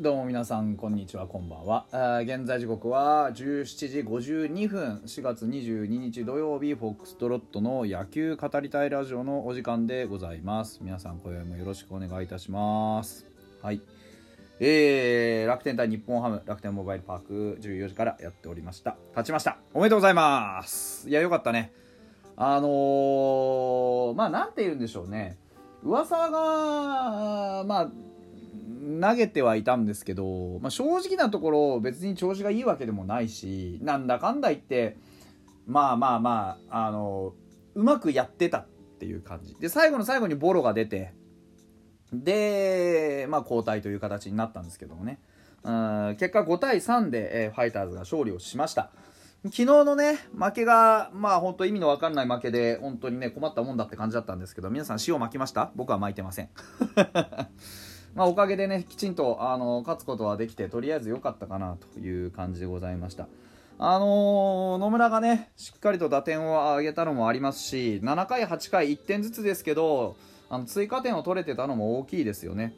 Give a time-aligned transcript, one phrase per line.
[0.00, 1.84] どうも皆さんこんにちはこんばんは、
[2.22, 5.02] 現在時刻は17時52分。
[5.04, 10.78] 4月22日土曜日フォックストロットの野球語りたいラジオのお時間でございます。
[10.80, 13.26] 皆さん今宵もよろしくお願いいたします。
[13.60, 13.82] はい。
[14.58, 18.96] えー、楽天対日本ハム楽天モバイルパーク14時からやっておりました。
[19.10, 19.58] 勝ちました。
[19.74, 21.10] おめでとうございます。
[21.10, 21.74] いやよかったね。
[22.36, 25.36] あのー、まあなんて言うんでしょうね。
[25.82, 27.90] 噂がまあ
[29.00, 34.96] 投げてはいたんですけど、まあ、正直なところ別に調子がいいわけでもないしなんだかんだ言って
[35.66, 37.34] まあまあまああの
[37.74, 38.66] うまくやってたっ
[38.98, 39.54] ていう感じ。
[39.60, 41.12] で最後の最後にボロが出て
[42.12, 45.20] で、まあ、交代という形になったんですけどもね。
[45.62, 48.90] うん結果5対3で、えーファイターズが勝利をしました。
[49.44, 55.70] 昨日のね負けがまあ本当意味の分かんない負けで本当にね困ったもんだって感じだったんですけど皆さん塩巻きました？
[55.76, 56.48] 僕は巻いてません。
[58.14, 63.28] まあ、おかげでねきちんとあの勝つことはできてとりあえず良かったかなという感じでございました。
[63.78, 70.16] あのー野村がねしっかりと打点を上げたのもありますし7回、8回1点ずつですけど
[70.50, 72.74] あの追加点を取れてたのも大きいですよね。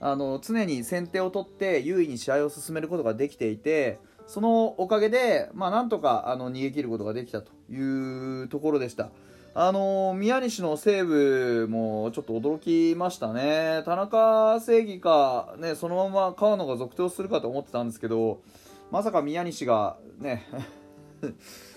[0.00, 9.10] あの常に先手を取って優位に試合を進めることができていてそのおかげで、まあ、なんとかあの逃げ切ることができたというところでした。
[9.58, 18.42] あの宮西のセーブもちょっと驚きましたね、田中正義か、ね、そのまま川野が続投するかと思ってたんですけど、
[18.90, 20.46] まさか宮西がね、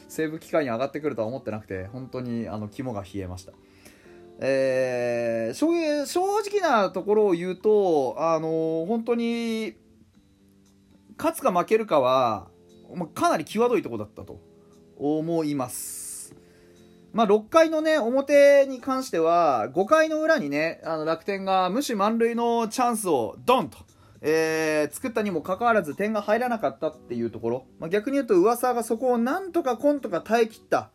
[0.09, 3.53] セーブ機会に上がってくるとは思ってなくて、本当にあの肝が冷えました。
[4.41, 6.17] えー正
[6.49, 9.75] 直なところを言うと、あの本当に
[11.17, 12.49] 勝つか負けるかは、
[12.93, 14.41] まかなり際どいところだったと
[14.97, 16.08] 思います。
[17.11, 23.77] まあ、6回のね、表に関しては、5回の裏にね、あの楽天が無視満塁のチャンスをドンと、
[24.21, 30.89] えー作ったにもかかわらず点が入らなかったっていうところ、まあ、逆に言うと噂がそこをなんとかコンとか耐え切った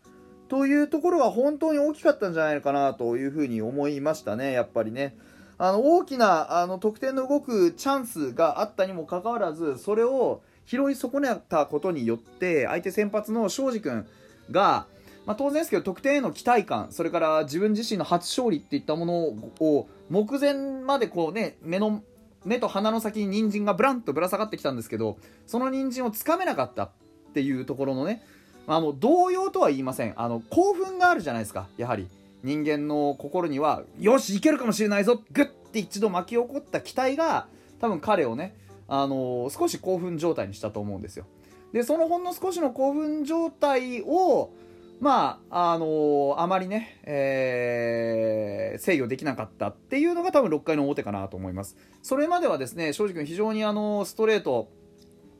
[0.49, 5.17] というところは本当に大きかったんじゃないのかなというふうに思いましたね、やっぱりね。
[5.57, 14.07] あの大きなあの得点の動くチャンスがあったにもかかわらず、それを拾い損ねたことによって、相手先発の庄司君
[14.51, 14.87] が、
[15.27, 19.15] まあ、当然ですけど得点への期待感それから自分自身の初勝利っていったもの
[19.61, 22.03] を目前までこうね目の
[22.45, 26.91] 目と鼻の先に人参がブランとぶら下がってきたんですけどその人参をつかめなかったっ
[27.33, 28.23] ていうところのね、
[28.67, 30.15] まあ、もう動揺とは言いません。
[30.17, 32.09] あの興奮があるじゃないですかやはり。
[32.45, 37.47] 人間の心にはよしいけるかもしれないぞグッて一度巻き起こった期待が
[37.81, 38.55] 多分彼をね、
[38.87, 41.25] あの少し興奮状態にしたと思うんですよ。
[41.73, 44.53] でそのほんの少しの興奮状態を
[45.01, 51.77] まあ、あのーあまりね、えー制御できなかったっていうのが多分6回の表かなと思います。
[52.03, 54.71] それまではですね、正直非常にあのストレート、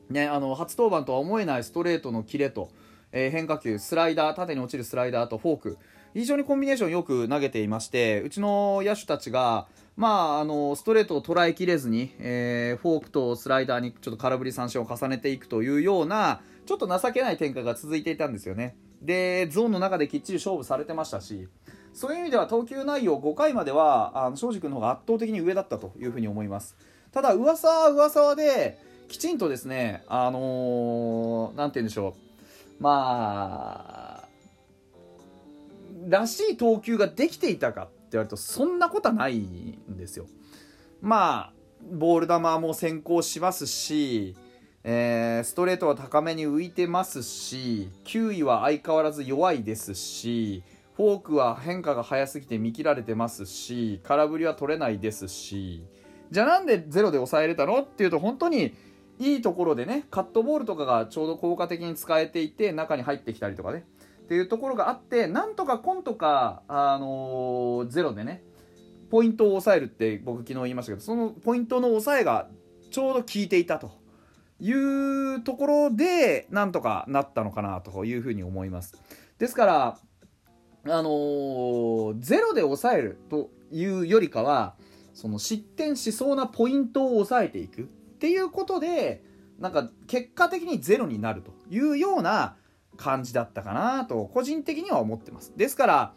[0.09, 2.69] ね、あの初登板とは思えないストレートのキレと、
[3.11, 5.77] えー変化球、スライダー、縦に落ちるスライダーとフォーク、
[6.13, 9.67] 非常にコンビネーションよく投げていまして、うちの野手たちが、
[9.97, 18.77] まあ、あのストレートを捉えきれずに、えーフォークとスライダーにちょっと空振り三振を重ねていくというような、ちょっと情けない展開が続いていたんですよね。
[19.05, 21.47] で、ゾーンの中できっちり勝負されてましたし、
[21.93, 26.75] そういう意味では投球内容5回までは、あの庄司君の方が圧倒的に上だったというふうに思います。
[27.11, 28.77] ただ、噂は噂はで、
[29.07, 32.15] きちんとですね、あのーて言うんでしょ
[32.79, 34.27] う、まあ、
[36.07, 40.27] らしい投球ができていたかって言われるとそんなことはないんですよ。
[41.01, 41.53] まあ
[41.91, 44.35] ボール球も先行しますし、
[44.87, 50.61] えーストレートは高めに浮いてますし球威は相変わらず弱いですし
[50.95, 55.83] フォークは変化が早すぎて見切られてますし空振りは取れないですし。
[56.31, 58.75] じゃあなんでゼロで抑えれたのっていうと本当に
[59.19, 63.85] いいところでねカットボールとかがちょうど効果的に使えていて中に入ってきたりとかね。
[64.23, 68.43] っていうところがあってなんとかコンとか、あのーゼロでね
[69.09, 72.49] ポイントを抑えるって僕昨日言いましたけどそのポイントの抑えが
[72.91, 74.04] ちょうど効いていたと。
[74.65, 78.95] いうところでなんとかなったのかなというふうに思います。
[79.37, 79.99] ですから
[80.87, 84.75] あのーゼロで抑えるというよりかは
[85.13, 89.23] その失点しそうなポイントを抑えていくっていうことで
[89.59, 92.55] なんか結果的にゼロになるというような
[92.97, 95.53] 感じだったかなと個人的には思ってます。
[95.55, 96.13] ですから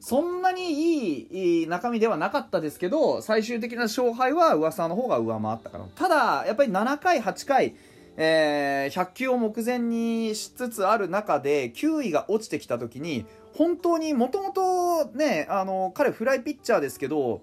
[0.00, 5.84] そんなにいい中身ではなかったですけど最終的な勝敗は噂の方が上回ったかな。
[5.94, 7.74] ただやっぱり7回8回
[8.16, 17.42] えー100球を目前にしつつある中で9位が落ちてきた時に本当にもともとねあの彼フライピッチャーですけど、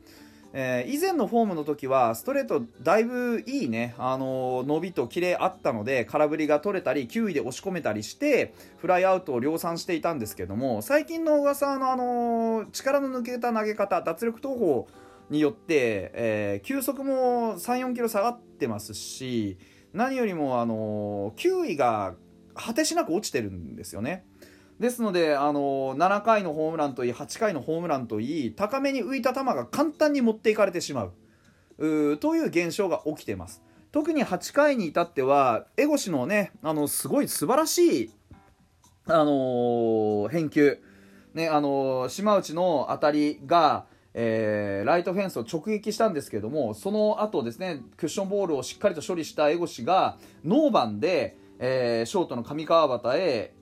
[0.57, 14.87] えー、以前のフォームの時はストレートだいぶいいね、あのー、伸びとキレあったので空振りが取れたり球威で押し込めたりしてフライアウトを量産していたんですけども最近の噂の、あのー、力の抜けた投げ方脱力投法
[15.29, 19.57] によって、え、球速も3 4キロ下がってますし
[19.91, 22.15] 何よりも、あの球威が
[22.53, 24.25] 果てしなく落ちてるんですよね。
[24.79, 31.09] ですので、あの7回のホームランといい8回のホームランといい高めに浮いた球が簡単に持っていかれてしま
[31.77, 33.61] ううという現象が起きてます。
[33.91, 38.11] 特に8回に至っては江越のねあのすごい素晴らしい、
[39.07, 40.79] あのー、返球、
[41.33, 43.85] ねあのー、島内の当たりが
[44.17, 53.53] えー、ライトフェンスを直撃したんですけどもその後ですねクッションボールをしっかりと処理した江越がノーバンで、えー、ショートの上川端へ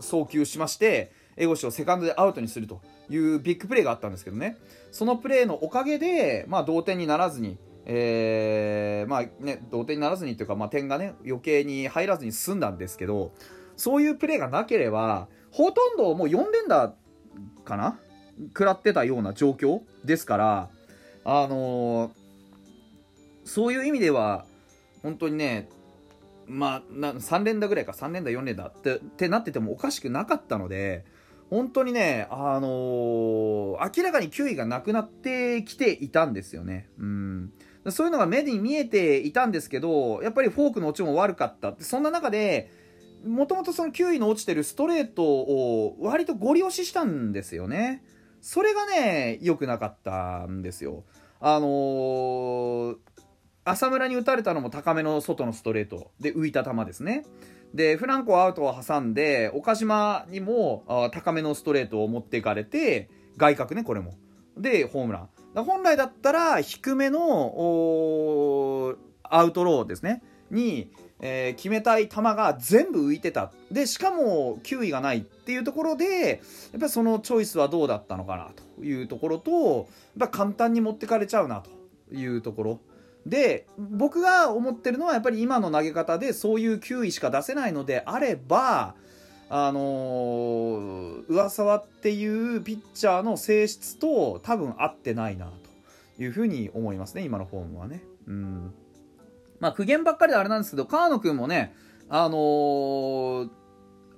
[0.00, 4.56] 送球しまして江越をセカンドでアウトにするというビッグプレーがあったんですけどね。
[4.90, 13.32] そのプレーのおかげで、まあ、同点にならずに、えーまあね、同点にならずにというか、まあ、点がね余計に入らずに済んだんですけど
[13.76, 16.94] そういうプレーがなければほとんどもう4連打
[17.64, 17.98] かな？
[18.48, 20.68] 食らってたような状況ですから
[21.24, 22.10] あのー、
[23.44, 24.44] そういう意味では
[25.02, 25.68] 本当にね
[26.48, 31.04] まあ、な3連打ぐらいか3連打4連打ってってなっててもおかしくなかったので
[31.50, 36.88] 本当にね、あのー、明らかに球威がなくなってきていたんですよね。
[36.98, 37.52] うん
[37.90, 42.70] そういうのが目に見えていたんですけどやっぱりフォークの落ちも悪かったってそんな中で
[43.24, 48.04] もともとその球威の落ちてるストレートを割とゴリ押ししたんですよね。
[48.40, 51.04] それがね良くなかったんですよ。
[51.40, 52.96] あのー、
[53.70, 57.24] 浅村に打たれたのも高めの外のストレートで浮いた球ですね。
[57.74, 64.14] で、フランコアウトを挟んで、岡島にも高めのストレートを持っていかれて、外角ね、これも。
[64.56, 65.28] で、ホームラン。
[65.64, 70.22] 本来だったら、低めのアウトローですね。
[70.50, 70.90] に、
[71.20, 73.52] えー、決めたい球が全部浮いてた。
[73.70, 76.40] で、しかも、球威がないっていうところで、
[76.72, 79.88] やっぱそのチョイスはどうだったのかなというところと、
[80.18, 81.70] やっぱ簡単に持ってかれちゃうなと
[82.14, 82.80] いうところ。
[83.28, 88.94] で僕が思ってるのはやっぱり今の投げ方でそういう球威しか出せないのであれば
[89.50, 98.02] あのー、上沢っていうピッチャーの性質と多分合ってないなというふうに思いますね今のフォームはね。
[98.26, 98.74] うん
[99.60, 101.74] まあ苦言ばっかりであれなんですけど川野君もね
[102.08, 103.48] あのー、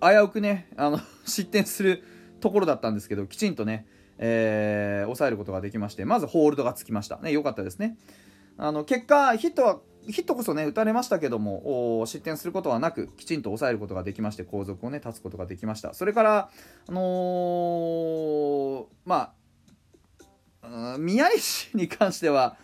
[0.01, 2.03] 危うくねあの 失点する
[2.41, 3.87] ところだったんですけどきちんとね、
[4.19, 7.97] えー、抑えることができましてまずホールドがつきましたね良かったですね。
[8.63, 15.95] あの結果、ヒットはヒットこそね打たれましたけども失点することはなくきちんと抑えることができまして後続をね立つことができました。
[15.95, 16.51] それから
[16.87, 19.33] あのー、ま
[20.63, 22.57] あ宮西に関しては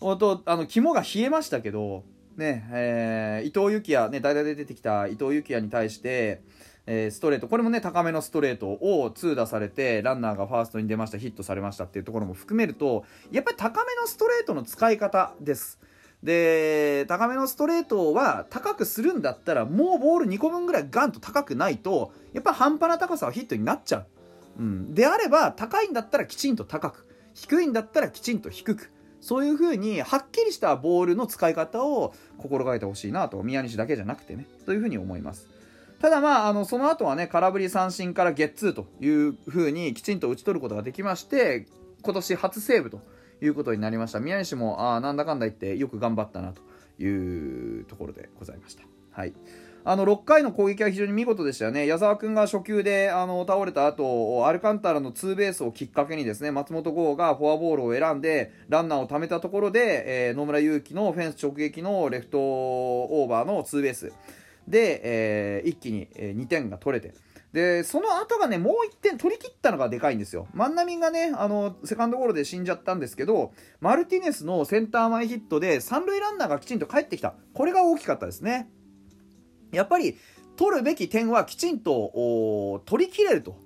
[0.00, 2.04] 本当あの肝が冷えましたけど
[2.36, 6.42] ねえー、伊藤幸也ね代打で出てきた伊藤幸也に対して
[6.86, 15.80] えー、ストレートこれもね高めのストレートを痛打されてランナーがファーストに出ましたヒットされましたっていうところも含めるとやっぱり高めのストレートの使い方です。
[16.22, 24.06] で高めのストレートは高くするんだったらもうボール2個分ぐらいガンと高くないとやっぱ半端な高さはヒットになっちゃう、
[24.58, 28.90] うん、であれば高いんだったらきちんと高く低いんだったらきちんと低く
[29.20, 35.55] そういう風にはっきりしたボールの使い方を心がけてほしいなと宮西だけじゃなくてねという風に思います。
[36.00, 41.66] ただまあ、あの、その後はね、空振り三振からゲッツーという風にきちんと打ち取ることができまして、
[42.02, 43.00] 今年初セーブと
[43.40, 44.20] いうことになりました。
[44.20, 46.62] 宮西も、ああなんだかんだ言ってよく頑張ったなと
[47.02, 48.84] いうところでございました。
[49.10, 49.32] はい。
[49.88, 51.86] あの、6回の攻撃は非常に見事でしたよね。
[51.86, 64.12] 矢沢君が初球で、あの、倒れた後、アルカンタラのツーベースをきっかけにですね、松本剛がフォアボールを選んで、ランナーを貯めたところで、えー、野村祐希のフェンス直撃のレフトオーバーのツーベース。
[64.68, 65.00] で、
[65.58, 67.14] えー、一気に2点が取れて。
[67.52, 70.46] でその後がねもう1点取り切ったのがでかいんですよ。
[70.52, 77.34] 万波がねあのセカンドゴロで死んじゃったんですけどマルティネスのセンター前ヒットで三塁ランナーがきちんと帰ってきた。
[77.54, 78.68] これが大きかったですね。
[79.72, 80.18] やっぱり
[80.56, 83.56] 取るべき点はきちんと取り切れると。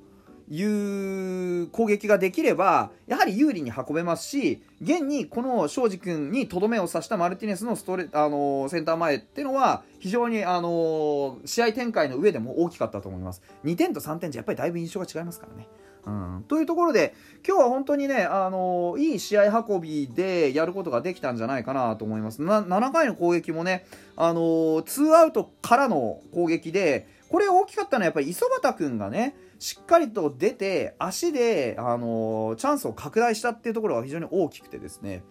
[0.51, 15.69] いう攻撃ができればやはり有利に運べますし現にこの庄司君にとどめを刺したマルティネスのストレ、あのセンター前っていうのは非常に、あの試合展開の上でも大きかったと思います2点と3点じゃやっぱりだいぶ印象が違いますからね。
[16.07, 17.15] うん、というところで
[17.47, 22.43] 今日は本当にね、あのいい試合運びでやることができたんじゃないかなと思います。
[22.43, 35.23] 7回の攻撃もね、あのー、2アウトからの攻撃でこれ大きかったのはやっぱり磯畑君がねしっかりと出て足で、あのチャンスを拡大したっていうところが非常に大きくてですね。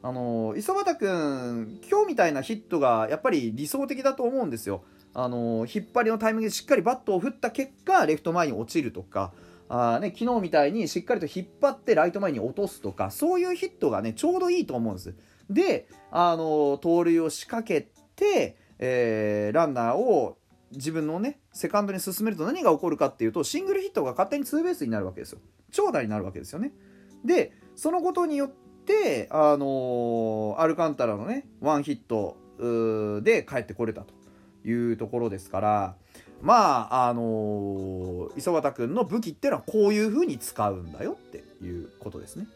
[0.00, 4.84] あの磯畑君今日みたいなヒットがやっぱり理想的だと思うんですよ。
[5.14, 9.32] あの引っ張りのタイミングでしっかりバットを振った結果レフト前に落ちるとか
[9.68, 15.14] あ、ね、昨日みたいにしっかりと引っ張ってライト前に落とすとかそういうヒットがねちょうどいいと思うんです。
[15.50, 20.38] であの盗塁を仕掛けて、えー、ランナーを
[20.72, 25.40] 自分のねセカンドに進めると何が起こるかっていうとシングルヒットが勝手にツーベースになるわけですよ。
[25.70, 26.72] 長打になるわけですよね。
[27.24, 28.50] でそのことによっ
[28.84, 32.36] てあのー、アルカンタラのねワンヒット
[33.22, 34.17] で帰ってこれたと。
[34.70, 35.94] いうところですから
[36.40, 42.46] まああのー、磯畑君の武器ってのはこういう風に使うんだよっていうことですね。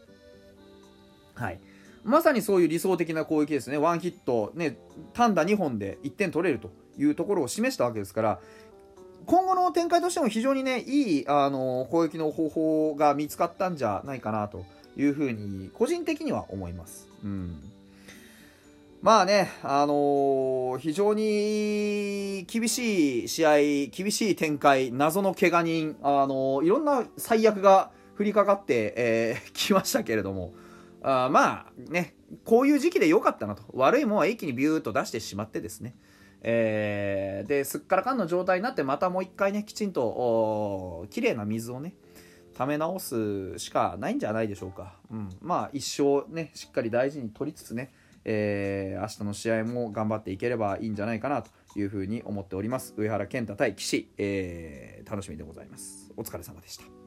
[1.35, 1.59] はい。
[2.03, 3.77] まさにそういう理想的な攻撃ですね。
[3.77, 4.77] ワンヒットね
[5.13, 8.39] 単打2本で1点取れるというところを示したわけですから
[9.25, 14.65] 今後の展開としても非常にねいいあの攻撃の方法が見つかったんじゃないかなと
[14.97, 17.09] いうふうに個人的には思います。
[17.23, 17.61] うん。
[19.03, 23.57] まあね、あのー、非常に厳しい試合、
[23.91, 30.53] 厳しい展開、謎の怪我人、あのー、いろんな最悪が降りかかって、えー、 きましたけれども、
[31.01, 33.63] あまあね、こういう時期で良かったなと。
[33.73, 35.97] 悪いもんは一気にビューッと出してしまってですね、
[36.41, 41.93] えー、ですっからかんの状態になってまたもう一回ねきちんときれいな水をね
[42.55, 47.91] 溜め直すしかないんじゃないでしょうか、うん、まあ一生ねしっかり大事に取りつつね、
[48.25, 52.93] えー、明日の試合も頑張っていければいいんじゃないかなというふうに思っております。
[52.97, 56.11] 上原健太対岸、えー、楽しみでございます。
[56.15, 57.02] お疲れ様でした。